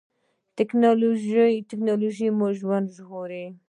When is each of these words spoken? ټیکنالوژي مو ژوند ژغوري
ټیکنالوژي 0.57 2.29
مو 2.37 2.47
ژوند 2.59 2.85
ژغوري 2.97 3.45